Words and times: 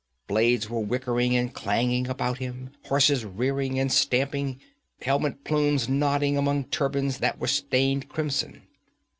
Blades 0.25 0.67
were 0.67 0.79
whickering 0.79 1.37
and 1.37 1.53
clanging 1.53 2.07
about 2.07 2.39
him, 2.39 2.71
horses 2.85 3.23
rearing 3.23 3.77
and 3.77 3.91
stamping, 3.91 4.59
helmet 5.03 5.43
plumes 5.43 5.87
nodding 5.87 6.37
among 6.37 6.63
turbans 6.63 7.19
that 7.19 7.37
were 7.39 7.45
stained 7.45 8.09
crimson. 8.09 8.63